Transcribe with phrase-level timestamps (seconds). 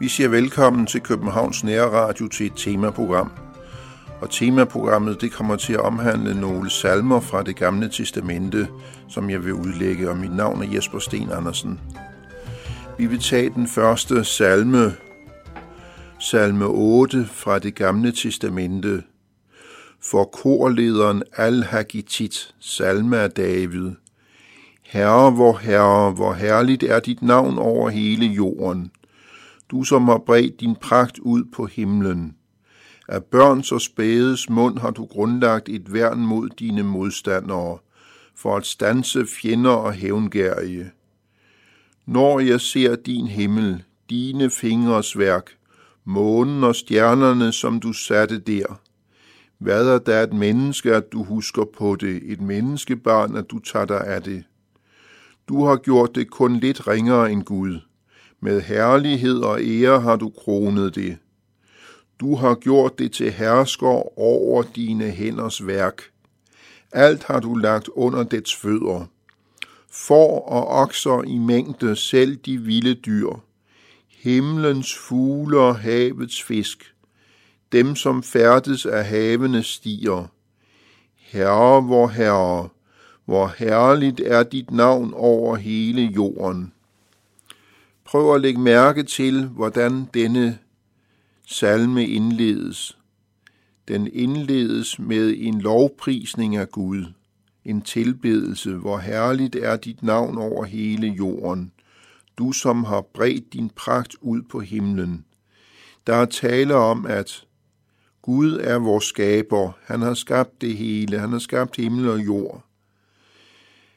[0.00, 3.32] Vi siger velkommen til Københavns Nære Radio til et temaprogram.
[4.20, 8.68] Og temaprogrammet det kommer til at omhandle nogle salmer fra det gamle testamente,
[9.08, 11.80] som jeg vil udlægge, og mit navn er Jesper Sten Andersen.
[12.98, 14.92] Vi vil tage den første salme,
[16.20, 19.02] salme 8 fra det gamle testamente,
[20.10, 23.90] for korlederen Al-Hagitit, salme af David.
[24.82, 28.90] Herre, hvor herre, hvor herligt er dit navn over hele jorden.
[29.70, 32.36] Du som har bredt din pragt ud på himlen.
[33.08, 37.78] Af børns og spædes mund har du grundlagt et værn mod dine modstandere,
[38.36, 40.90] for at stanse fjender og hævngærige.
[42.06, 45.50] Når jeg ser din himmel, dine fingres værk,
[46.04, 48.80] månen og stjernerne, som du satte der,
[49.58, 53.84] hvad er der et menneske, at du husker på det, et menneskebarn, at du tager
[53.84, 54.44] dig af det?
[55.48, 57.80] Du har gjort det kun lidt ringere end Gud.
[58.40, 61.18] Med herlighed og ære har du kronet det.
[62.20, 66.02] Du har gjort det til hersker over dine hænders værk.
[66.92, 69.06] Alt har du lagt under dets fødder.
[69.90, 73.30] For og okser i mængde, selv de vilde dyr.
[74.08, 76.95] Himlens fugle og havets fisk.
[77.72, 80.26] Dem, som færdes af havene stiger.
[81.14, 82.68] Herre, hvor herre,
[83.24, 86.72] hvor herligt er dit navn over hele jorden.
[88.04, 90.58] Prøv at lægge mærke til, hvordan denne
[91.46, 92.98] salme indledes.
[93.88, 97.04] Den indledes med en lovprisning af Gud,
[97.64, 101.72] en tilbedelse, hvor herligt er dit navn over hele jorden,
[102.38, 105.24] du som har bredt din pragt ud på himlen.
[106.06, 107.46] Der er tale om, at
[108.26, 109.72] Gud er vores skaber.
[109.84, 111.18] Han har skabt det hele.
[111.18, 112.64] Han har skabt himmel og jord.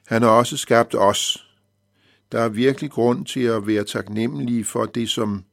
[0.07, 1.47] Han har også skabt os.
[2.31, 5.43] Der er virkelig grund til at være taknemmelige for det, som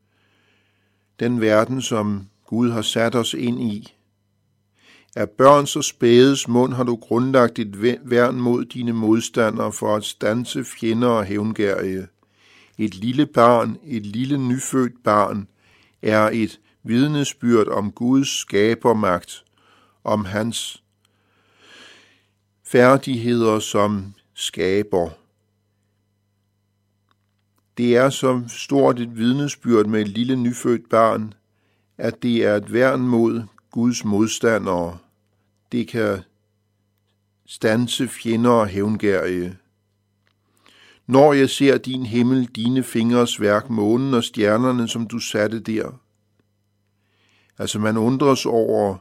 [1.21, 3.95] den verden, som Gud har sat os ind i.
[5.17, 10.05] Af børns og spædes mund har du grundlagt et værn mod dine modstandere for at
[10.05, 12.07] stanse fjender og hævngærige.
[12.79, 15.49] Et lille barn, et lille nyfødt barn,
[16.03, 19.45] er et vidnesbyrd om Guds skabermagt,
[20.05, 20.83] om hans
[22.65, 25.11] færdigheder som skaber.
[27.79, 31.35] Det er så stort et vidnesbyrd med et lille nyfødt barn,
[31.99, 34.99] at det er et værn mod Guds modstandere.
[35.73, 36.19] Det kan
[37.47, 39.57] stanse fjender og hævngærige.
[41.07, 46.01] Når jeg ser din himmel, dine fingres værk, månen og stjernerne, som du satte der.
[47.59, 48.97] Altså man undres over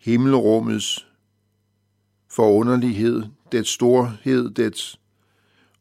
[0.00, 1.06] himmelrummets
[2.30, 3.22] forunderlighed,
[3.52, 5.00] dets storhed, dets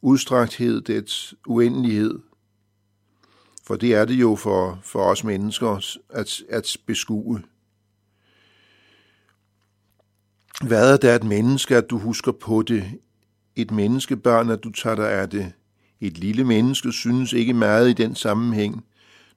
[0.02, 2.20] udstrakthed, dets uendelighed.
[3.64, 7.44] For det er det jo for, for os mennesker at, at beskue.
[10.68, 13.00] Hvad er det et menneske, at du husker på det?
[13.56, 15.54] Et menneskebørn, at du tager dig af det?
[16.02, 18.86] Et lille menneske synes ikke meget i den sammenhæng,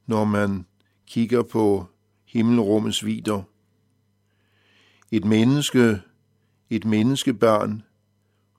[0.07, 0.67] når man
[1.07, 1.87] kigger på
[2.37, 3.43] himmelrummets vider.
[5.11, 6.01] Et menneske,
[6.71, 7.83] et menneskebørn,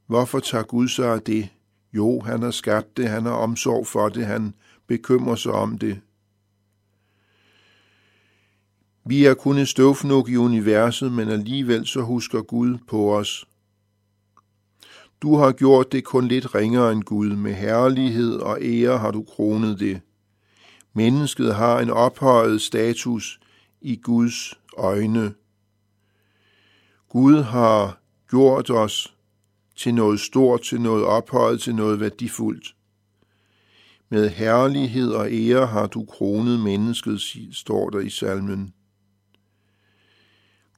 [0.07, 1.49] hvorfor tager Gud sig af det?
[1.93, 4.53] Jo, han har skabt det, han har omsorg for det, han
[4.87, 6.01] bekymrer sig om det.
[9.05, 13.47] Vi er kun et støvfnuk i universet, men alligevel så husker Gud på os.
[15.21, 19.23] Du har gjort det kun lidt ringere end Gud, med herlighed og ære har du
[19.23, 20.01] kronet det.
[20.93, 23.39] Mennesket har en ophøjet status
[23.81, 25.33] i Guds øjne.
[27.09, 27.99] Gud har
[28.29, 29.15] gjort os
[29.75, 32.75] til noget stort, til noget ophøjet, til noget værdifuldt.
[34.09, 37.21] Med herlighed og ære har du kronet mennesket,
[37.51, 38.73] står der i salmen.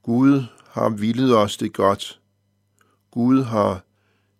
[0.02, 2.20] Gud har villet os det godt.
[3.10, 3.84] Gud har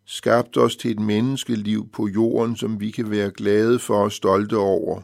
[0.04, 4.56] skabt os til et menneskeliv på jorden, som vi kan være glade for og stolte
[4.56, 5.02] over.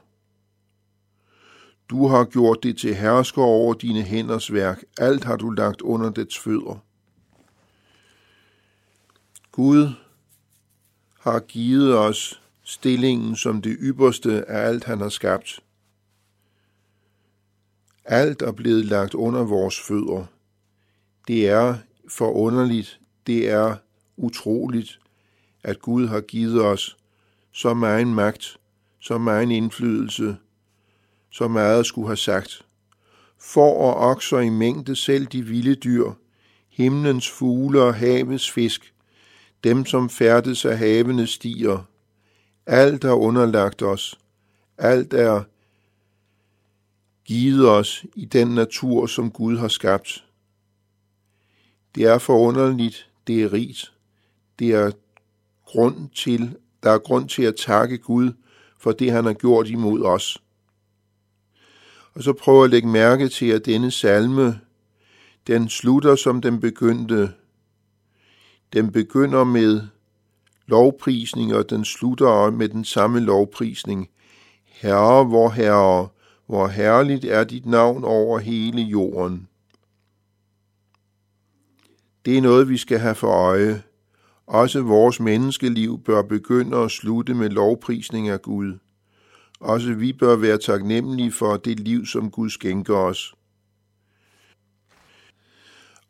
[1.91, 4.85] Du har gjort det til hersker over dine hænders værk.
[4.99, 6.83] Alt har du lagt under dets fødder.
[9.53, 9.89] Gud
[11.21, 15.61] har givet os stillingen som det ypperste af alt, han har skabt.
[18.05, 20.27] Alt er blevet lagt under vores fødder.
[21.29, 21.79] Det er
[22.09, 23.77] forunderligt, det er
[24.17, 25.01] utroligt,
[25.63, 26.97] at Gud har givet os
[27.53, 28.57] så meget magt,
[29.01, 30.37] så meget indflydelse,
[31.37, 32.67] så meget skulle have sagt.
[33.39, 36.13] For og okser i mængde selv de vilde dyr,
[36.69, 38.95] himlens fugle og havets fisk,
[39.65, 41.89] dem som færdes af havene stiger.
[42.67, 44.19] Alt er underlagt os.
[44.79, 45.43] Alt er
[47.25, 50.25] givet os i den natur, som Gud har skabt.
[51.95, 53.93] Det er forunderligt, det er rigt.
[54.59, 54.91] Det er
[55.65, 58.33] grund til, der er grund til at takke Gud
[58.79, 60.43] for det, han har gjort imod os.
[62.17, 64.61] Og så prøv at lægge mærke til, at denne salme,
[65.47, 67.33] den slutter, som den begyndte.
[68.73, 69.81] Den begynder med
[70.67, 74.09] lovprisning, og den slutter med den samme lovprisning.
[74.65, 76.09] Herre, hvor herre,
[76.47, 79.49] hvor herligt er dit navn over hele jorden.
[82.25, 83.83] Det er noget, vi skal have for øje.
[84.47, 88.79] Også vores menneskeliv bør begynde at slutte med lovprisning af Gud.
[89.61, 93.35] Også vi bør være taknemmelige for det liv, som Gud skænker os.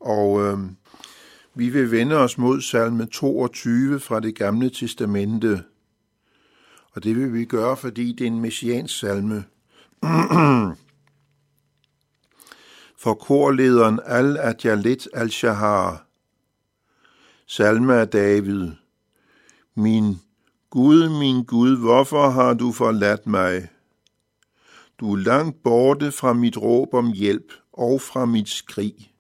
[0.00, 0.58] Og øh,
[1.54, 5.62] vi vil vende os mod salme 22 fra det gamle testamente.
[6.93, 9.44] Og det vil vi gøre, fordi det er en messiansk salme.
[13.06, 16.06] for korlederen Al-Adjalit al-Shahar
[17.46, 18.70] Salme af David.
[19.75, 20.20] Min
[20.71, 23.69] Gud, min Gud, hvorfor har du forladt mig?
[25.01, 29.13] Du er langt borte fra mit råb om hjælp og fra mit skrig.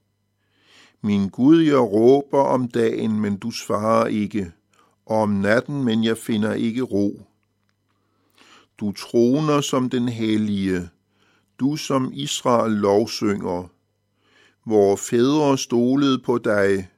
[1.02, 4.52] Min Gud, jeg råber om dagen, men du svarer ikke,
[5.06, 7.26] og om natten, men jeg finder ikke ro.
[8.80, 10.88] Du troner som den hellige,
[11.60, 13.68] du som Israel lovsynger.
[14.64, 16.88] Vore fædre stolede på dig,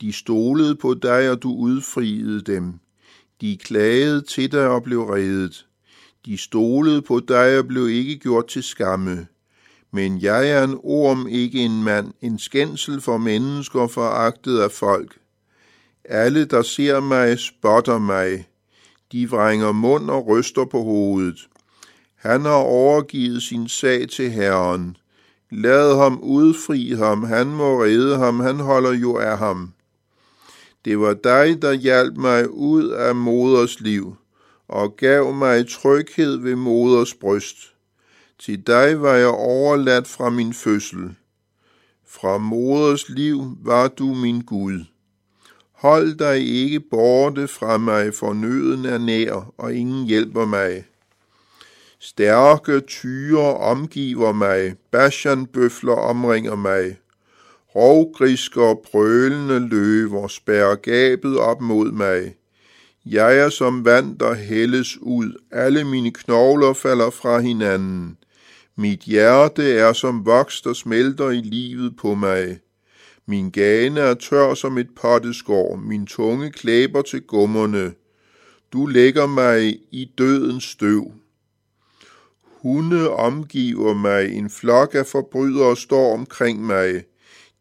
[0.00, 2.78] de stolede på dig, og du udfriede dem.
[3.42, 5.66] De klagede til dig og blev reddet.
[6.26, 9.26] De stolede på dig og blev ikke gjort til skamme.
[9.92, 15.18] Men jeg er en orm, ikke en mand, en skændsel for mennesker foragtet af folk.
[16.04, 18.48] Alle, der ser mig, spotter mig.
[19.12, 21.48] De vrænger mund og ryster på hovedet.
[22.16, 24.96] Han har overgivet sin sag til Herren.
[25.50, 29.72] Lad ham udfri ham, han må redde ham, han holder jo af ham.
[30.84, 34.16] Det var dig, der hjalp mig ud af moders liv
[34.68, 37.56] og gav mig tryghed ved moders bryst.
[38.38, 41.14] Til dig var jeg overladt fra min fødsel.
[42.06, 44.84] Fra moders liv var du min Gud.
[45.72, 50.84] Hold dig ikke borte fra mig, for nøden er nær, og ingen hjælper mig.
[51.98, 56.98] Stærke tyre omgiver mig, bashanbøfler omringer mig.
[57.74, 62.34] Rovgriske og brølende løver spærrer gabet op mod mig.
[63.06, 65.32] Jeg er som vand, der hældes ud.
[65.50, 68.16] Alle mine knogler falder fra hinanden.
[68.76, 72.58] Mit hjerte er som voks, der smelter i livet på mig.
[73.26, 75.76] Min gane er tør som et potteskår.
[75.76, 77.92] Min tunge klæber til gummerne.
[78.72, 81.12] Du lægger mig i dødens støv.
[82.42, 84.32] Hunde omgiver mig.
[84.32, 87.04] En flok af forbrydere står omkring mig.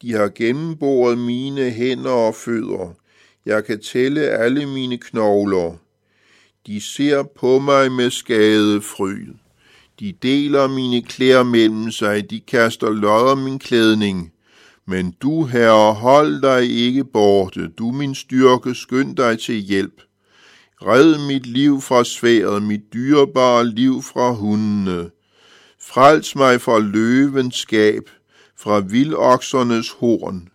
[0.01, 2.95] De har gennemboret mine hænder og fødder.
[3.45, 5.77] Jeg kan tælle alle mine knogler.
[6.67, 9.27] De ser på mig med skade fryd.
[9.99, 14.31] De deler mine klæder mellem sig, de kaster lodder min klædning.
[14.87, 20.01] Men du, herre, hold dig ikke borte, du min styrke, skynd dig til hjælp.
[20.81, 25.09] Red mit liv fra sværet, mit dyrebare liv fra hundene.
[25.81, 28.09] Frels mig fra løvens skab,
[28.61, 30.49] fra vildoksernes horn.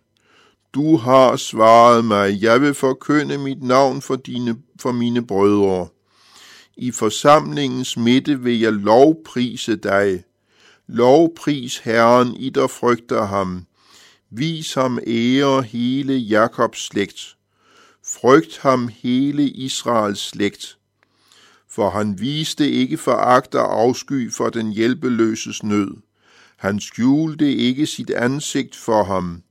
[0.73, 5.87] Du har svaret mig, jeg vil forkynde mit navn for, dine, for mine brødre.
[6.77, 10.23] I forsamlingens midte vil jeg lovprise dig.
[10.87, 13.65] Lovpris Herren, I der frygter ham.
[14.29, 17.37] Vis ham ære hele Jakobs slægt.
[18.05, 20.77] Frygt ham hele Israels slægt.
[21.69, 26.06] For han viste ikke foragt og afsky for den hjælpeløses nød
[26.57, 29.43] han skjulte ikke sit ansigt for ham,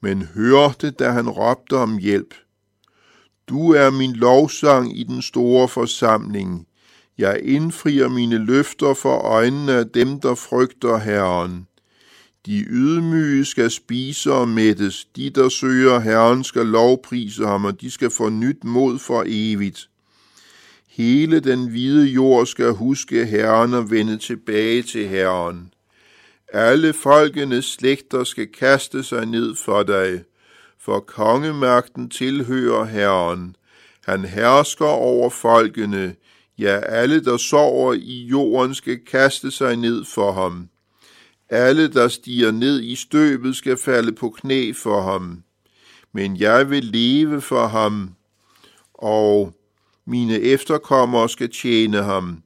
[0.00, 2.34] men hørte, da han råbte om hjælp.
[3.48, 6.66] Du er min lovsang i den store forsamling.
[7.18, 11.66] Jeg indfrier mine løfter for øjnene af dem, der frygter Herren.
[12.46, 17.90] De ydmyge skal spise og mættes, de der søger Herren skal lovprise ham, og de
[17.90, 19.88] skal få nyt mod for evigt.
[20.88, 25.72] Hele den hvide jord skal huske Herren og vende tilbage til Herren.
[26.54, 30.24] Alle folkenes slægter skal kaste sig ned for dig,
[30.80, 33.56] for kongemagten tilhører Herren.
[34.06, 36.14] Han hersker over folkene,
[36.58, 40.68] ja, alle, der sover i jorden, skal kaste sig ned for ham.
[41.48, 45.42] Alle, der stiger ned i støbet, skal falde på knæ for ham.
[46.12, 48.14] men jeg vil leve for ham,
[48.94, 49.54] og
[50.06, 52.42] mine efterkommere skal tjene ham.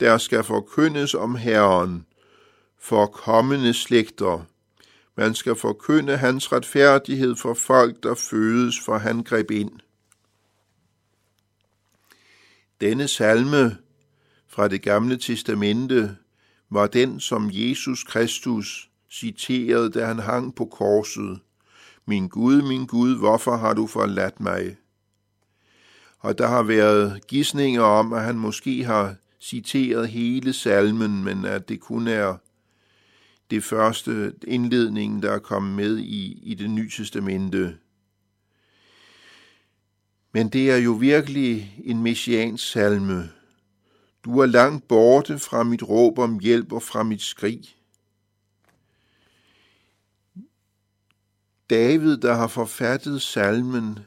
[0.00, 2.06] Der skal forkyndes om Herren
[2.84, 4.44] for kommende slægter.
[5.16, 9.70] Man skal forkynde hans retfærdighed for folk, der fødes, for han greb ind.
[12.80, 13.76] Denne salme
[14.48, 16.16] fra det gamle testamente
[16.70, 21.40] var den, som Jesus Kristus citerede, da han hang på korset.
[22.06, 24.76] Min Gud, min Gud, hvorfor har du forladt mig?
[26.18, 31.68] Og der har været gissninger om, at han måske har citeret hele salmen, men at
[31.68, 32.36] det kun er
[33.50, 37.78] det første indledning, der er kommet med i, i det nye testamente.
[40.32, 43.30] Men det er jo virkelig en messiansk salme.
[44.24, 47.76] Du er langt borte fra mit råb om hjælp og fra mit skrig.
[51.70, 53.98] David, der har forfattet salmen,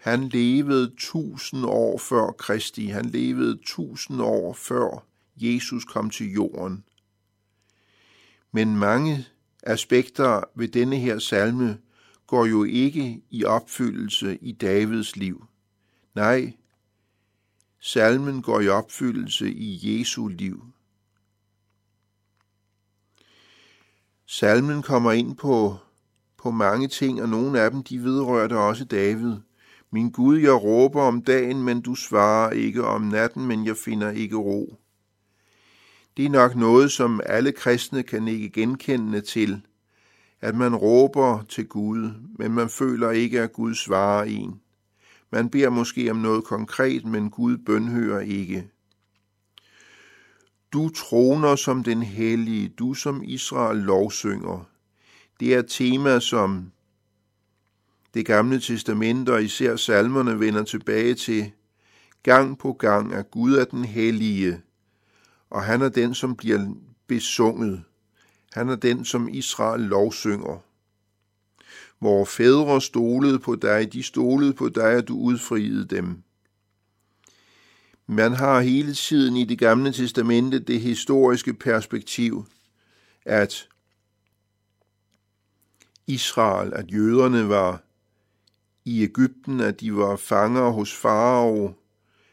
[0.00, 2.86] han levede tusind år før Kristi.
[2.86, 6.84] Han levede tusind år før Jesus kom til jorden.
[8.52, 9.26] Men mange
[9.62, 11.78] aspekter ved denne her salme
[12.26, 15.44] går jo ikke i opfyldelse i Davids liv.
[16.14, 16.52] Nej,
[17.80, 20.64] salmen går i opfyldelse i Jesu liv.
[24.26, 25.76] Salmen kommer ind på,
[26.38, 29.36] på mange ting, og nogle af dem de vedrørte også David.
[29.90, 34.10] Min Gud, jeg råber om dagen, men du svarer ikke om natten, men jeg finder
[34.10, 34.76] ikke ro.
[36.16, 39.62] Det er nok noget, som alle kristne kan ikke genkende til,
[40.40, 44.60] at man råber til Gud, men man føler ikke, at Gud svarer en.
[45.32, 48.70] Man beder måske om noget konkret, men Gud bønhører ikke.
[50.72, 54.68] Du troner som den hellige, du som Israel lovsynger.
[55.40, 56.72] Det er tema, som
[58.14, 61.52] det gamle testament og især salmerne vender tilbage til
[62.22, 64.60] gang på gang, at Gud er den hellige,
[65.50, 66.74] og han er den, som bliver
[67.06, 67.82] besunget.
[68.52, 70.62] Han er den, som Israel lovsynger.
[72.00, 76.22] Vore fædre stolede på dig, de stolede på dig, at du udfriede dem.
[78.06, 82.46] Man har hele tiden i det gamle testamente det historiske perspektiv,
[83.24, 83.68] at
[86.06, 87.82] Israel, at jøderne var
[88.84, 91.74] i Ægypten, at de var fanger hos farao,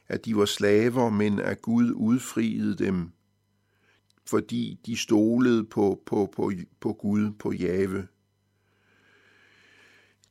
[0.09, 3.11] at de var slaver, men at Gud udfriede dem,
[4.29, 8.07] fordi de stolede på, på, på, på Gud, på Jave.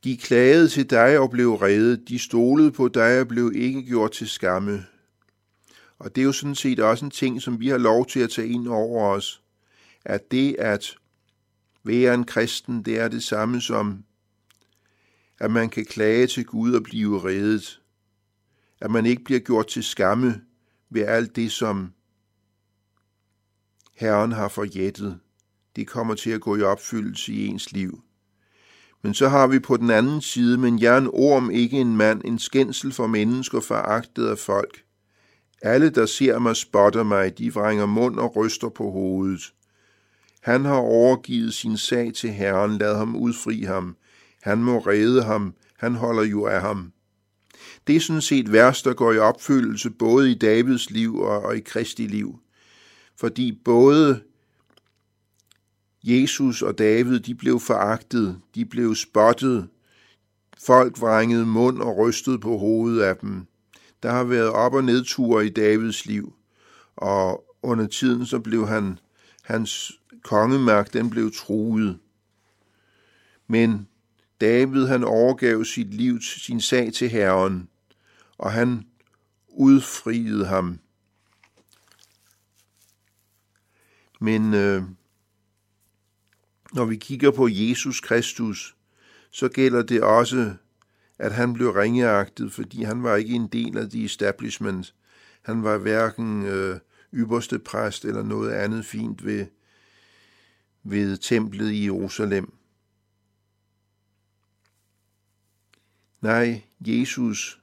[0.05, 2.09] De klagede til dig og blev reddet.
[2.09, 4.85] De stolede på dig og blev ikke gjort til skamme.
[5.99, 8.31] Og det er jo sådan set også en ting, som vi har lov til at
[8.31, 9.43] tage ind over os.
[10.05, 10.97] At det at
[11.85, 14.05] være en kristen, det er det samme som,
[15.39, 17.81] at man kan klage til Gud og blive reddet.
[18.81, 20.41] At man ikke bliver gjort til skamme
[20.91, 21.93] ved alt det, som
[23.95, 25.19] Herren har forjættet.
[25.77, 28.01] Det kommer til at gå i opfyldelse i ens liv.
[29.03, 31.97] Men så har vi på den anden side, men jeg er en orm, ikke en
[31.97, 34.83] mand, en skændsel for mennesker foragtet af folk.
[35.63, 39.53] Alle, der ser mig, spotter mig, de vrænger mund og ryster på hovedet.
[40.41, 43.97] Han har overgivet sin sag til Herren, lad ham udfri ham.
[44.43, 46.93] Han må redde ham, han holder jo af ham.
[47.87, 51.61] Det er sådan set værst, der går i opfyldelse både i Davids liv og i
[51.61, 52.39] Kristi liv.
[53.17, 54.21] Fordi både
[56.05, 59.69] Jesus og David, de blev foragtet, de blev spottet.
[60.67, 63.47] Folk vrængede mund og rystede på hovedet af dem.
[64.03, 66.33] Der har været op- og nedture i Davids liv,
[66.97, 68.99] og under tiden så blev han,
[69.43, 71.99] hans kongemagt, den blev truet.
[73.47, 73.89] Men
[74.41, 77.69] David, han overgav sit liv, sin sag til Herren,
[78.39, 78.87] og han
[79.49, 80.79] udfriede ham.
[84.21, 84.83] Men øh,
[86.73, 88.77] når vi kigger på Jesus Kristus,
[89.31, 90.55] så gælder det også,
[91.19, 94.95] at han blev ringeagtet, fordi han var ikke en del af de establishment.
[95.43, 96.81] Han var hverken øh,
[97.15, 99.47] ypperste præst eller noget andet fint ved,
[100.83, 102.53] ved templet i Jerusalem.
[106.21, 107.61] Nej, Jesus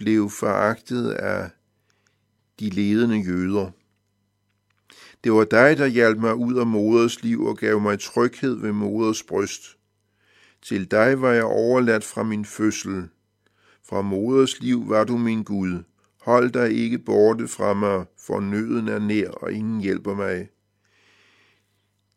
[0.00, 1.50] blev foragtet af
[2.60, 3.70] de ledende jøder.
[5.24, 8.72] Det var dig, der hjalp mig ud af moders liv og gav mig tryghed ved
[8.72, 9.62] moders bryst.
[10.62, 13.08] Til dig var jeg overladt fra min fødsel.
[13.88, 15.82] Fra moders liv var du min Gud.
[16.20, 20.48] Hold dig ikke borte fra mig, for nøden er nær, og ingen hjælper mig.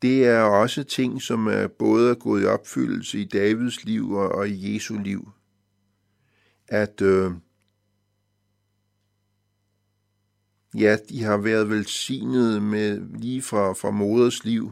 [0.01, 4.29] det er også ting, som er både er gået i opfyldelse i Davids liv og,
[4.29, 5.31] og i Jesu liv.
[6.67, 7.31] At øh,
[10.73, 14.71] ja, de har været velsignet med lige fra, fra moders liv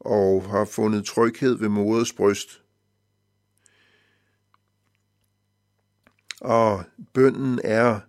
[0.00, 2.62] og har fundet tryghed ved moders bryst.
[6.40, 8.00] Og bønden er,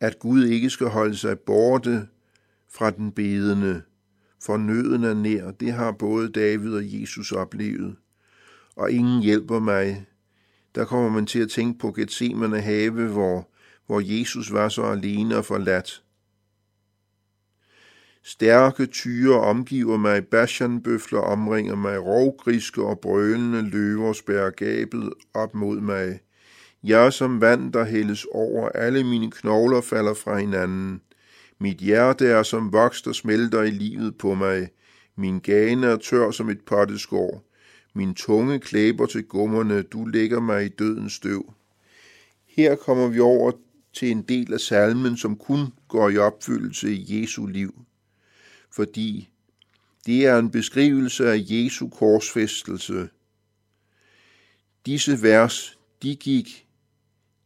[0.00, 2.08] at Gud ikke skal holde sig borte
[2.68, 3.82] fra den bedende,
[4.42, 5.50] for nøden er nær.
[5.50, 7.96] Det har både David og Jesus oplevet.
[8.76, 10.06] Og ingen hjælper mig.
[10.74, 13.48] Der kommer man til at tænke på Gethsemane have, hvor,
[13.86, 16.02] hvor Jesus var så alene og forladt.
[18.28, 25.80] Stærke tyre omgiver mig, bashanbøfler omringer mig, rovgriske og brølende løver spærrer gabet op mod
[25.80, 26.20] mig.
[26.84, 31.00] Jeg er som vand, der hældes over, alle mine knogler falder fra hinanden.
[31.58, 34.68] Mit hjerte er som voks, der smelter i livet på mig.
[35.16, 37.44] Min gane er tør som et potteskår.
[37.94, 41.52] Min tunge klæber til gummerne, du lægger mig i dødens støv.
[42.46, 43.52] Her kommer vi over
[43.92, 47.74] til en del af salmen, som kun går i opfyldelse i Jesu liv.
[48.70, 49.28] Fordi
[50.06, 53.08] det er en beskrivelse af Jesu korsfæstelse.
[54.86, 56.66] Disse vers, de gik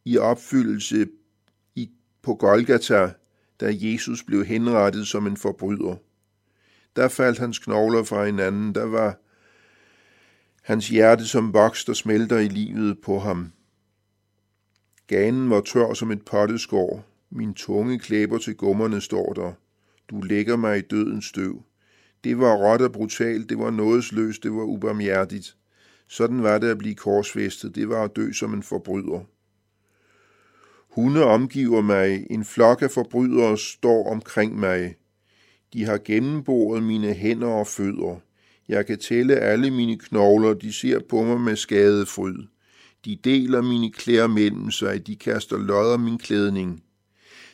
[0.05, 1.07] i opfyldelse
[1.75, 1.89] i,
[2.21, 3.13] på Golgata,
[3.59, 5.95] da Jesus blev henrettet som en forbryder.
[6.95, 9.19] Der faldt hans knogler fra hinanden, der var
[10.63, 13.51] hans hjerte som voks, der smelter i livet på ham.
[15.07, 19.53] Ganen var tør som et potteskår, min tunge klæber til gummerne står der.
[20.09, 21.63] Du lægger mig i dødens støv.
[22.23, 25.55] Det var råt og brutalt, det var nådesløst, det var ubarmhjertigt.
[26.07, 29.25] Sådan var det at blive korsfæstet, det var at dø som en forbryder.
[30.89, 34.95] Hunde omgiver mig, en flok af forbrydere står omkring mig.
[35.73, 38.19] De har gennemboret mine hænder og fødder.
[38.67, 42.37] Jeg kan tælle alle mine knogler, de ser på mig med skadefryd.
[43.05, 46.82] De deler mine klæder mellem sig, de kaster lodder min klædning.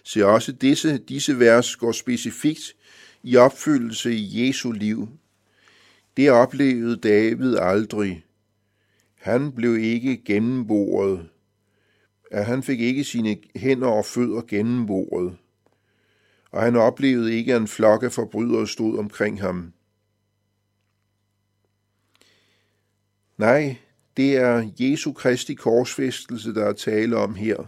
[0.03, 2.75] Så også disse, disse vers går specifikt
[3.23, 5.09] i opfyldelse i Jesu liv.
[6.17, 8.25] Det oplevede David aldrig.
[9.15, 11.29] Han blev ikke gennemboret
[12.31, 15.37] at han fik ikke sine hænder og fødder gennemboret,
[16.51, 19.73] og han oplevede ikke, at en flok af forbrydere stod omkring ham.
[23.37, 23.77] Nej,
[24.17, 27.65] det er Jesu Kristi korsfæstelse, der er tale om her.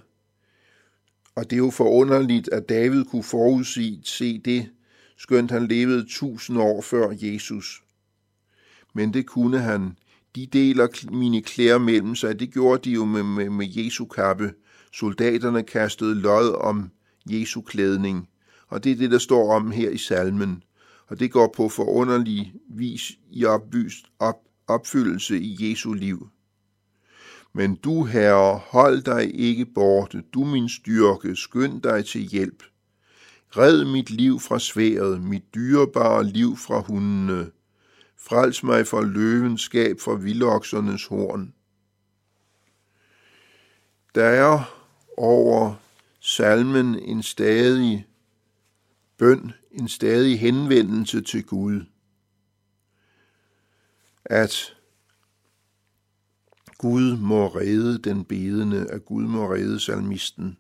[1.36, 4.70] Og det er jo forunderligt, at David kunne forudsige se det,
[5.18, 7.84] skønt han levede tusind år før Jesus.
[8.94, 9.98] Men det kunne han,
[10.36, 12.40] de deler mine klæder mellem sig.
[12.40, 14.54] Det gjorde de jo med, med, med Jesu kappe.
[14.94, 16.92] Soldaterne kastede lod om
[17.30, 18.30] Jesu klædning.
[18.68, 20.64] Og det er det, der står om her i salmen.
[21.08, 24.36] Og det går på forunderlig vis i opbyst, op,
[24.68, 26.30] opfyldelse i Jesu liv.
[27.54, 32.64] Men du, Herre, hold dig ikke borte, du min styrke, skynd dig til hjælp.
[33.58, 37.52] Red mit liv fra sværet, mit dyrebare liv fra hundene.
[38.18, 41.54] Frels mig fra løvens skab, fra vildoksernes horn.
[44.16, 44.84] Der er
[45.18, 45.76] over
[46.20, 48.08] salmen en stadig
[49.18, 51.82] bøn, en stadig henvendelse til Gud.
[54.26, 54.76] At
[56.82, 60.58] Gud må redde den bedende, at Gud må redde salmisten.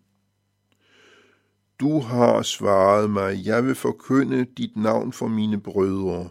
[1.80, 6.30] Du har svaret mig, jeg vil forkynde dit navn for mine brødre.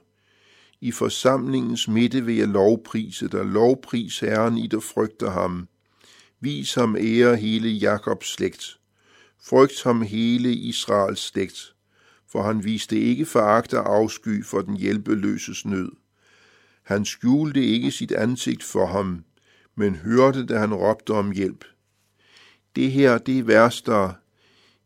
[0.81, 5.68] I forsamlingens midte vil jeg lovprise dig, lovpris Herren i der frygter ham.
[6.40, 8.81] Vis ham ære hele Jakobs slægt.
[9.42, 11.74] Frygt ham hele Israels slægt,
[12.33, 15.92] for han viste ikke foragt og afsky for den hjælpeløses nød.
[16.83, 19.24] Han skjulte ikke sit ansigt for ham,
[19.81, 21.64] men hørte, da han råbte om hjælp.
[22.77, 24.12] Det her, det er vers, der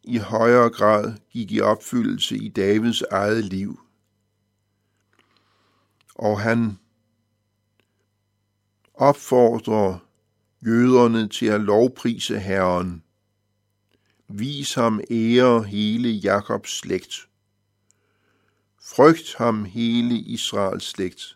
[0.04, 3.80] i højere grad gik i opfyldelse i Davids eget liv
[6.14, 6.78] og han
[8.94, 9.98] opfordrer
[10.66, 13.02] jøderne til at lovprise Herren.
[14.28, 17.28] Vis ham ære hele Jakobs slægt.
[18.82, 21.33] Frygt ham hele Israels slægt.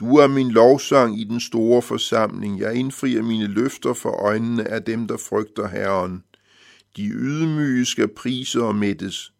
[0.00, 2.60] Du er min lovsang i den store forsamling.
[2.60, 6.24] Jeg indfrier mine løfter for øjnene af dem, der frygter Herren.
[6.96, 9.32] De ydmyge skal prise og mættes.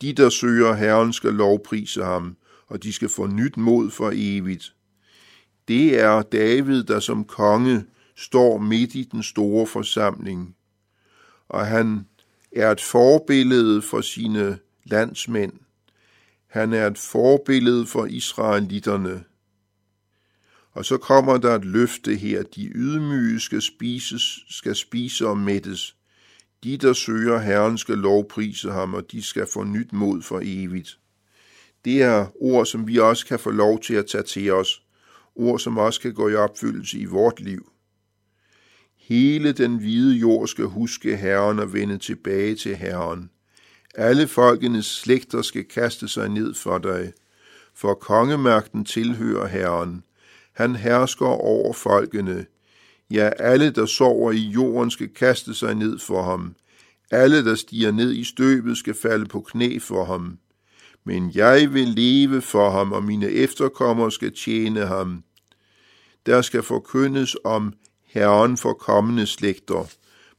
[0.00, 2.36] De, der søger Herren, skal lovprise ham
[2.70, 4.74] og de skal få nyt mod for evigt.
[5.68, 7.84] Det er David, der som konge
[8.16, 10.56] står midt i den store forsamling,
[11.48, 12.06] og han
[12.56, 15.52] er et forbillede for sine landsmænd.
[16.46, 19.24] Han er et forbillede for israelitterne.
[20.72, 22.42] Og så kommer der et løfte her.
[22.42, 25.96] De ydmyge skal, spises, skal spise og mættes.
[26.64, 30.98] De, der søger Herren, skal lovprise ham, og de skal få nyt mod for evigt.
[31.84, 34.82] Det er ord, som vi også kan få lov til at tage til os.
[35.34, 37.72] Ord, som også kan gå i opfyldelse i vort liv.
[38.98, 43.30] Hele den hvide jord skal huske Herren og vende tilbage til Herren.
[43.94, 47.12] Alle folkenes slægter skal kaste sig ned for dig,
[47.74, 50.04] for kongemagten tilhører Herren.
[50.60, 52.46] Han hersker over folkene.
[53.10, 56.54] Ja, alle, der sover i jorden, skal kaste sig ned for ham.
[57.10, 60.38] Alle, der stiger ned i støbet, skal falde på knæ for ham.
[61.04, 65.24] Men jeg vil leve for ham, og mine efterkommere skal tjene ham.
[66.26, 67.72] Der skal forkyndes om
[68.04, 69.92] Herren for kommende slægter.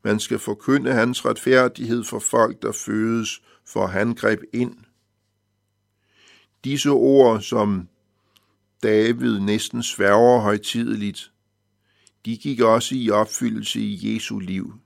[0.03, 4.73] Man skal forkynde hans retfærdighed for folk, der fødes, for han greb ind.
[6.63, 7.88] Disse ord, som
[8.84, 11.32] David næsten sværger højtideligt,
[12.26, 14.80] de gik også i opfyldelse i Jesu liv.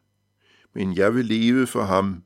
[0.74, 2.24] Men jeg vil leve for ham.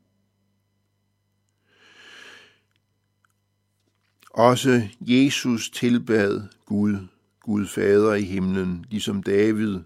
[4.30, 7.08] Også Jesus tilbad Gud,
[7.40, 9.80] Gud Fader i himlen, ligesom David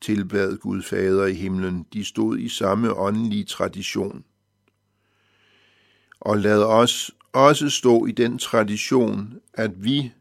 [0.00, 1.86] tilbad Gud Fader i himlen.
[1.92, 4.24] De stod i samme åndelige tradition.
[6.20, 10.12] Og lad os også stå i den tradition, at vi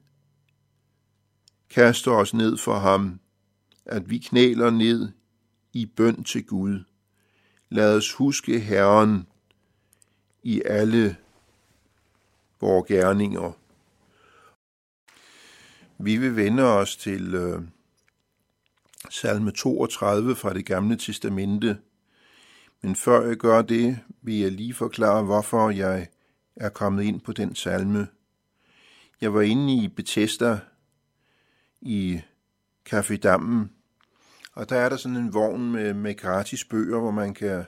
[1.76, 3.20] kaster os ned for ham,
[3.86, 5.12] at vi knæler ned
[5.74, 6.84] i bøn til Gud.
[7.70, 9.28] Lad os huske Herren
[10.44, 11.18] i alle
[12.62, 13.52] vores gerninger.
[15.98, 17.62] Vi vil vende os til øh,
[19.10, 21.78] salme 32 fra det gamle testamente.
[22.82, 26.08] Men før jeg gør det, vil jeg lige forklare, hvorfor jeg
[26.56, 28.08] er kommet ind på den salme.
[29.22, 30.60] Jeg var inde i Bethesda
[31.86, 32.22] i
[32.90, 33.72] Café Dammen,
[34.54, 37.66] og der er der sådan en vogn med, med gratis bøger, hvor man kan,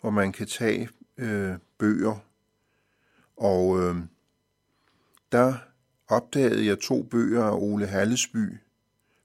[0.00, 2.16] hvor man kan tage øh, bøger.
[3.36, 3.96] Og øh,
[5.32, 5.54] der
[6.08, 8.58] opdagede jeg to bøger af Ole Hallesby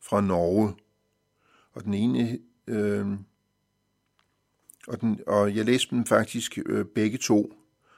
[0.02, 0.76] fra Norge.
[1.74, 3.08] Og den ene, øh,
[4.88, 7.54] og, den, og jeg læste dem faktisk øh, begge to,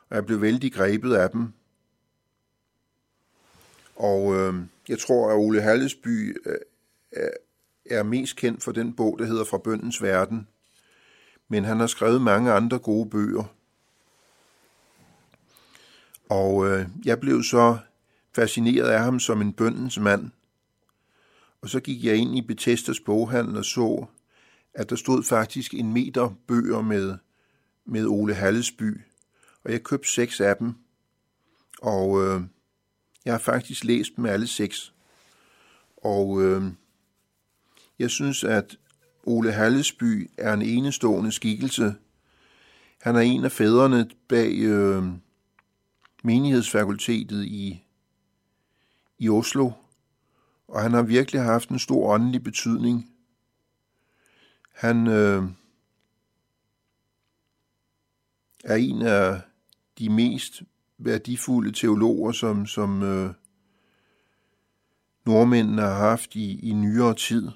[0.09, 1.53] og jeg blev vældig grebet af dem.
[3.95, 4.55] Og øh,
[4.89, 7.29] jeg tror, at Ole Hallesby øh,
[7.85, 10.47] er mest kendt for den bog, der hedder Fra bøndens verden.
[11.47, 13.43] Men han har skrevet mange andre gode bøger.
[16.29, 17.77] Og øh, jeg blev så
[18.35, 20.31] fascineret af ham som en bøndens mand.
[21.61, 24.05] Og så gik jeg ind i Bethesdas boghandel og så,
[24.73, 27.17] at der stod faktisk en meter bøger med,
[27.85, 29.01] med Ole Hallesby.
[29.63, 30.73] Og jeg købte seks af dem.
[31.81, 32.41] Og øh,
[33.27, 34.93] jeg har faktisk læst dem alle seks.
[35.97, 36.63] Og øh,
[37.99, 38.77] jeg synes, at
[39.23, 41.95] Ole Hallesby er en enestående skikkelse.
[43.01, 45.03] Han er en af fædrene bag øh,
[46.23, 47.83] menighedsfakultetet i,
[49.19, 49.71] i Oslo,
[50.67, 53.11] og han har virkelig haft en stor åndelig betydning.
[54.73, 55.43] Han øh,
[58.63, 59.41] er en af
[59.99, 60.63] de mest
[60.97, 63.29] værdifulde teologer, som, som øh,
[65.25, 67.49] nordmændene har haft i, i nyere tid.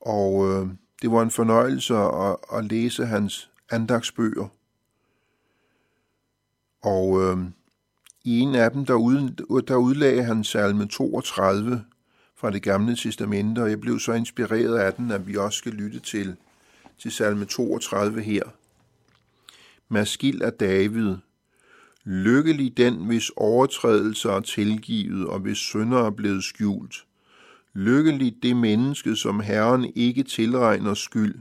[0.00, 0.68] Og øh,
[1.02, 4.48] det var en fornøjelse at, at læse hans andagsbøger.
[6.82, 7.38] Og øh,
[8.24, 11.84] i en af dem, der, ud, der udlagde han salme 32
[12.36, 15.72] fra det gamle testamente, og jeg blev så inspireret af den, at vi også skal
[15.72, 16.36] lytte til,
[16.98, 18.42] til salme 32 her.
[19.88, 21.16] Maskil af David,
[22.08, 27.04] lykkelig den, hvis overtrædelser er tilgivet, og hvis synder er blevet skjult.
[27.74, 31.34] Lykkelig det menneske, som Herren ikke tilregner skyld,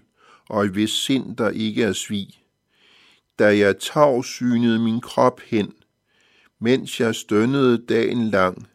[0.49, 2.27] og i hvis sind der ikke er svig.
[3.39, 5.73] Da jeg tagsynede min krop hen,
[6.60, 8.67] mens jeg stønnede dagen lang.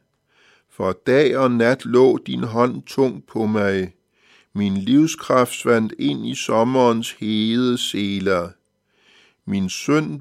[0.70, 3.92] For dag og nat lå din hånd tung på mig.
[4.52, 8.50] Min livskraft svandt ind i sommerens hede seler.
[9.46, 10.20] Min synd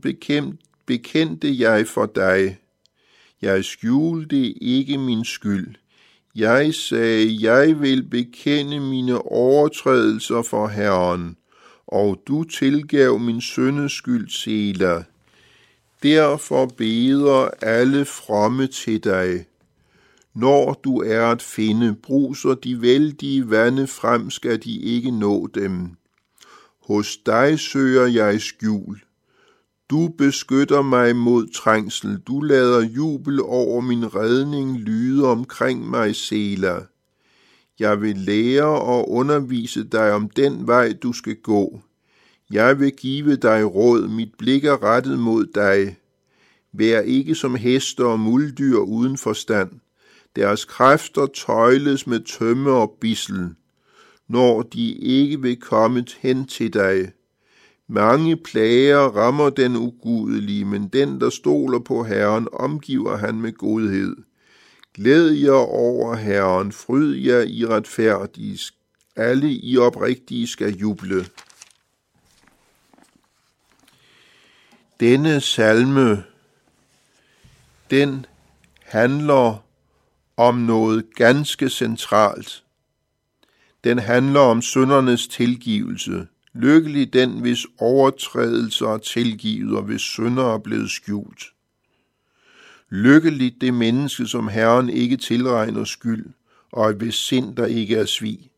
[0.86, 2.58] bekendte jeg for dig.
[3.41, 5.76] Jeg skjulte ikke min skyld.
[6.36, 11.38] Jeg sagde, jeg vil bekende mine overtrædelser for Herren,
[11.88, 15.04] og du tilgav min syndeskyld seler.
[16.04, 19.46] Derfor beder alle fromme til dig.
[20.34, 25.89] Når du er at finde, bruser de vældige vande frem, skal de ikke nå dem.
[26.88, 29.02] Hos dig søger jeg skjul.
[29.92, 36.80] Du beskytter mig mod trængsel, du lader jubel over min redning lyde omkring mig, Sela.
[37.80, 41.82] Jeg vil lære og undervise dig om den vej, du skal gå.
[42.52, 45.98] Jeg vil give dig råd, mit blik er rettet mod dig.
[46.74, 49.70] Vær ikke som heste og muldyr uden forstand.
[50.36, 53.50] Deres kræfter tøjles med tømme og bissel,
[54.30, 57.12] når de ikke vil komme hen til dig.
[57.94, 64.16] Mange plager rammer den ugudelige, men den, der stoler på Herren, omgiver han med godhed.
[64.94, 68.60] Glæd jer over Herren, fryd jer i retfærdige,
[69.16, 71.26] alle i oprigtige skal juble.
[75.00, 76.24] Denne salme,
[77.90, 78.26] den
[78.80, 79.64] handler
[80.38, 82.64] om noget ganske centralt.
[83.84, 86.28] Den handler om søndernes tilgivelse.
[86.54, 91.44] Lykkelig den, hvis overtrædelser er tilgivet, og hvis synder er blevet skjult.
[92.90, 96.26] Lykkeligt det menneske, som Herren ikke tilregner skyld,
[96.72, 98.52] og hvis sind der ikke er svig.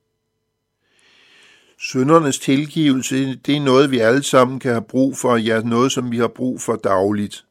[1.79, 6.11] Søndernes tilgivelse, det er noget, vi alle sammen kan have brug for, ja, noget, som
[6.11, 7.45] vi har brug for dagligt.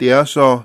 [0.00, 0.60] Det er så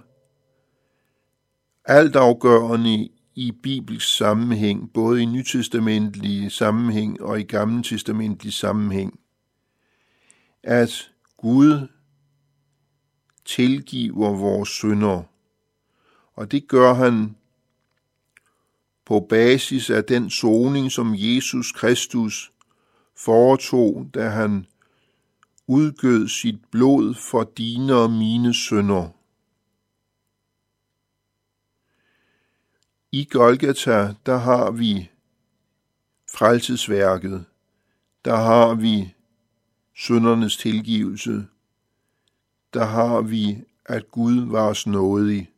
[1.85, 9.19] altafgørende i bibelsk sammenhæng, både i nytestamentlig sammenhæng og i gammeltestamentlig sammenhæng,
[10.63, 11.87] at Gud
[13.45, 15.23] tilgiver vores synder.
[16.35, 17.35] Og det gør han
[19.05, 22.51] på basis af den soning, som Jesus Kristus
[23.17, 24.65] foretog, da han
[25.67, 29.09] udgød sit blod for dine og mine synder.
[33.15, 35.09] I Golgata, der har vi
[36.31, 37.45] frelsesværket,
[38.25, 39.13] der har vi
[39.93, 41.45] syndernes tilgivelse,
[42.73, 45.51] der har vi, at Gud var os nådig.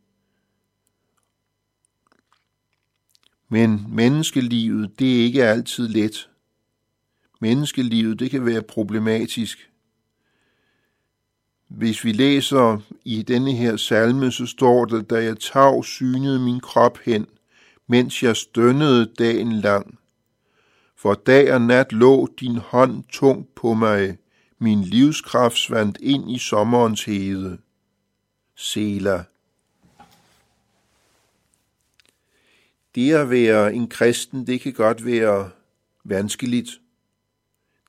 [3.48, 6.30] Men menneskelivet, det er ikke altid let.
[7.40, 9.70] Menneskelivet, det kan være problematisk.
[11.68, 16.60] Hvis vi læser i denne her salme, så står der, da jeg tav synede min
[16.60, 17.26] krop hen,
[17.88, 19.98] mens jeg stønnede dagen lang.
[20.96, 24.18] For dag og nat lå din hånd tung på mig,
[24.58, 27.58] min livskraft svandt ind i sommerens hede.
[28.54, 29.24] Sela.
[32.94, 35.50] Det at være en kristen, det kan godt være
[36.04, 36.70] vanskeligt.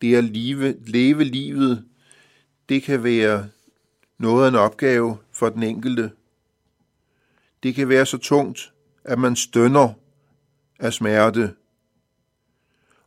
[0.01, 1.85] Det at leve, leve livet,
[2.69, 3.49] det kan være
[4.17, 6.11] noget af en opgave for den enkelte.
[7.63, 9.93] Det kan være så tungt, at man stønner
[10.79, 11.55] af smerte.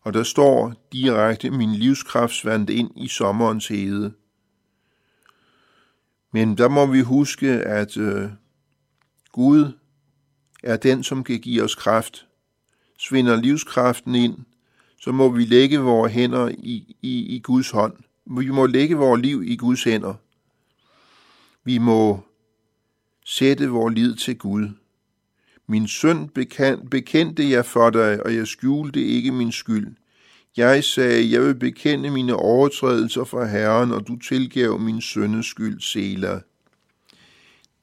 [0.01, 4.13] Og der står direkte, min livskraft svandt ind i sommerens hede.
[6.33, 8.31] Men der må vi huske, at øh,
[9.33, 9.73] Gud
[10.63, 12.27] er den, som kan give os kraft.
[12.99, 14.39] Svinder livskraften ind,
[15.01, 17.97] så må vi lægge vores hænder i, i, i Guds hånd.
[18.27, 20.15] Vi må lægge vores liv i Guds hænder.
[21.65, 22.21] Vi må
[23.25, 24.69] sætte vores lid til Gud.
[25.67, 26.29] Min søn
[26.91, 29.97] bekendte jeg for dig, og jeg skjulte ikke min skyld.
[30.57, 35.81] Jeg sagde, jeg vil bekende mine overtrædelser for Herren, og du tilgav min sønnes skyld,
[35.81, 36.41] Sela.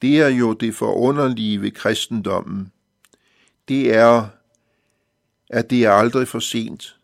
[0.02, 2.72] Det er jo det forunderlige ved kristendommen.
[3.68, 4.28] Det er,
[5.50, 6.96] at det er aldrig for sent.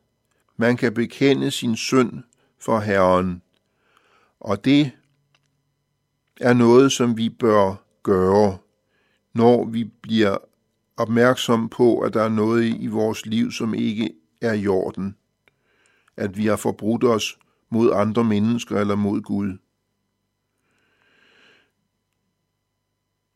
[0.56, 2.22] Man kan bekende sin synd
[2.58, 3.42] for Herren.
[4.40, 4.90] Og det
[6.40, 8.58] er noget, som vi bør gøre,
[9.34, 10.36] når vi bliver
[10.96, 15.16] opmærksom på, at der er noget i vores liv, som ikke er i orden.
[16.16, 17.38] At vi har forbrudt os
[17.70, 19.58] mod andre mennesker eller mod Gud.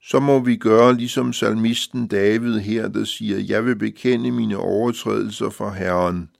[0.02, 5.50] Så må vi gøre ligesom salmisten David her, der siger, jeg vil bekende mine overtrædelser
[5.50, 6.30] for Herren.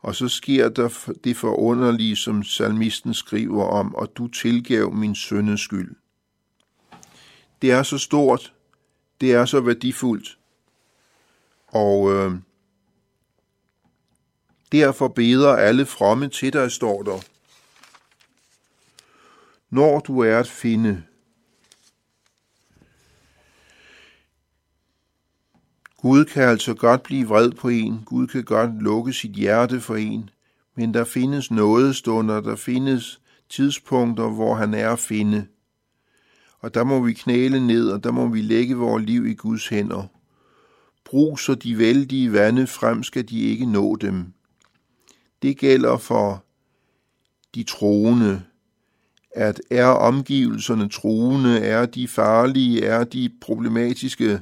[0.00, 5.60] Og så sker der det forunderlige, som salmisten skriver om, og du tilgav min søndes
[5.60, 5.96] skyld.
[7.62, 8.54] Det er så stort,
[9.20, 10.37] det er så værdifuldt,
[11.68, 12.32] og øh,
[14.72, 17.18] derfor beder alle fromme til dig, står der.
[19.70, 21.02] Når du er at finde,
[25.96, 29.96] Gud kan altså godt blive vred på en, Gud kan godt lukke sit hjerte for
[29.96, 30.30] en,
[30.74, 35.46] men der findes nådestunder, der findes tidspunkter, hvor han er at finde.
[36.60, 39.68] Og der må vi knæle ned, og der må vi lægge vores liv i Guds
[39.68, 40.17] hænder
[41.08, 44.32] bruser de vældige vande frem, skal de ikke nå dem.
[45.42, 46.44] Det gælder for
[47.54, 48.42] de troende,
[49.30, 54.40] at er omgivelserne truende, er de farlige, er de problematiske,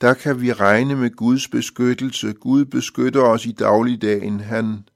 [0.00, 2.32] der kan vi regne med Guds beskyttelse.
[2.32, 4.40] Gud beskytter os i dagligdagen.
[4.40, 4.88] Han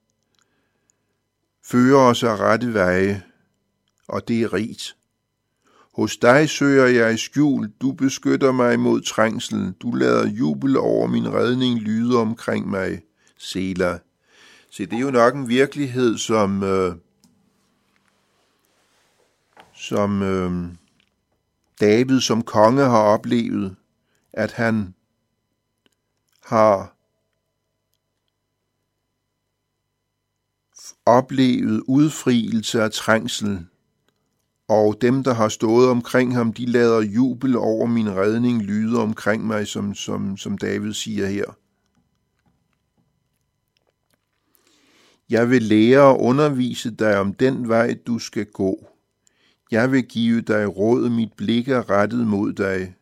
[1.63, 3.23] fører os af rette veje,
[4.07, 4.95] og det er rigt.
[5.95, 11.07] Hos dig søger jeg i skjul, du beskytter mig mod trængslen, du lader jubel over
[11.07, 13.01] min redning lyde omkring mig,
[13.37, 13.99] Sela.
[14.69, 16.95] Se, det er jo nok en virkelighed, som, øh,
[19.73, 20.67] som øh,
[21.79, 23.75] David som konge har oplevet,
[24.33, 24.95] at han
[26.43, 26.95] har
[31.05, 33.67] oplevet udfrielse af trængsel,
[34.67, 39.47] og dem, der har stået omkring ham, de lader jubel over min redning lyde omkring
[39.47, 41.45] mig, som, som, som David siger her.
[45.29, 48.87] Jeg vil lære og undervise dig om den vej, du skal gå.
[49.71, 52.95] Jeg vil give dig råd, mit blik er rettet mod dig.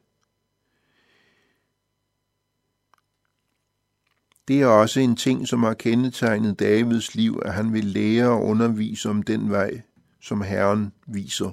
[4.48, 8.44] Det er også en ting, som har kendetegnet Davids liv, at han vil lære og
[8.44, 9.82] undervise om den vej,
[10.24, 11.52] som Herren viser.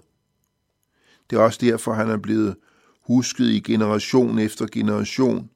[1.30, 2.56] Det er også derfor, han er blevet
[3.06, 5.50] husket i generation efter generation.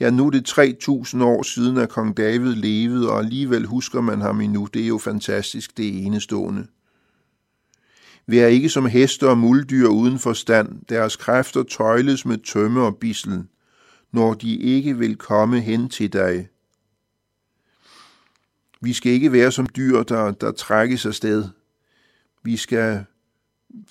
[0.00, 4.20] Ja, nu er det 3000 år siden, at kong David levede, og alligevel husker man
[4.20, 4.68] ham endnu.
[4.74, 6.66] Det er jo fantastisk, det er enestående.
[8.26, 10.80] Vær ikke som heste og muldyr uden forstand.
[10.88, 13.44] Deres kræfter tøjles med tømme og bissel,
[14.12, 16.48] når de ikke vil komme hen til dig.
[18.80, 21.44] Vi skal ikke være som dyr, der, der trækkes afsted.
[22.44, 23.04] Vi skal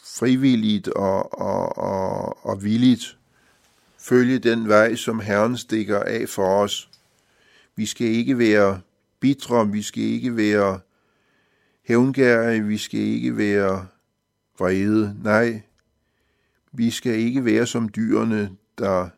[0.04, 3.18] frivilligt og, og, og, og villigt
[3.98, 6.90] følge den vej, som Herren stikker af for os.
[7.76, 8.82] Vi skal ikke være
[9.20, 10.80] bitre, vi skal ikke være
[11.84, 13.88] hævngærige, vi skal ikke være
[14.60, 15.16] vrede.
[15.24, 15.62] Nej,
[16.72, 19.10] vi skal ikke være som dyrene, der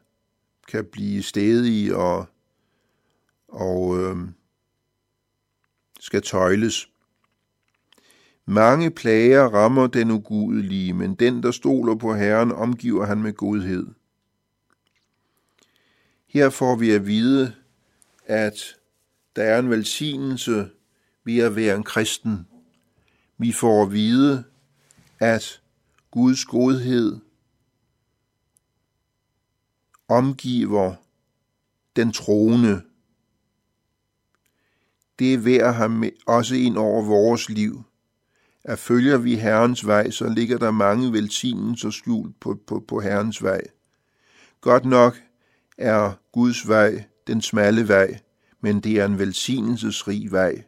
[0.67, 2.25] kan blive stedige og,
[3.47, 4.17] og øh,
[5.99, 6.89] skal tøjles.
[8.45, 13.87] Mange plager rammer den ugudelige, men den, der stoler på Herren, omgiver han med godhed.
[16.27, 17.55] Her får vi at vide,
[18.25, 18.75] at
[19.35, 20.69] der er en velsignelse
[21.23, 22.47] ved at være en kristen.
[23.37, 24.43] Vi får at vide,
[25.19, 25.61] at
[26.11, 27.19] Guds godhed
[30.07, 30.95] omgiver
[31.95, 32.81] den troende
[35.19, 37.83] det er værd at have også ind over vores liv.
[38.67, 43.43] At følger vi Herrens vej, så ligger der mange velsignelser skjult på, på, på Herrens
[43.43, 43.61] vej.
[44.61, 45.21] Godt nok
[45.77, 48.19] er Guds vej den smalle vej,
[48.61, 50.63] men det er en velsignelsesrig vej.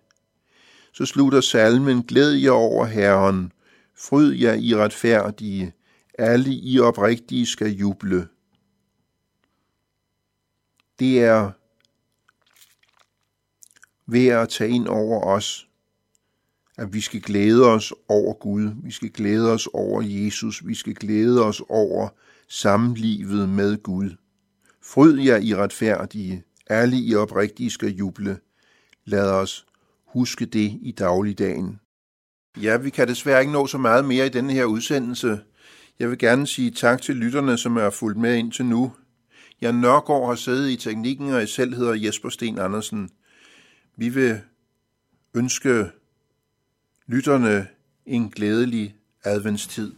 [0.94, 3.52] Så slutter salmen, glæd jer over Herren,
[3.96, 5.74] fryd jer i retfærdige,
[6.18, 8.28] alle i oprigtige skal juble.
[11.00, 11.52] Det er
[14.06, 15.67] ved at tage ind over os,
[16.78, 20.94] at vi skal glæde os over Gud, vi skal glæde os over Jesus, vi skal
[20.94, 22.10] glæde os over
[22.48, 24.10] sammenlivet med Gud.
[24.84, 28.40] Fryd jer i retfærdige, ærlige i oprigtige skal juble.
[29.06, 29.66] Lad os
[30.08, 31.80] huske det i dagligdagen.
[32.62, 35.40] Ja, vi kan desværre ikke nå så meget mere i denne her udsendelse.
[36.00, 38.94] Jeg vil gerne sige tak til lytterne, som er fulgt med indtil nu.
[39.62, 43.10] Jeg Nørgaard har siddet i teknikken, og jeg selv hedder Jesper Sten Andersen.
[43.98, 44.42] Vi vil
[45.34, 45.86] ønske
[47.08, 47.68] lytterne
[48.06, 49.94] en glædelig adventstid.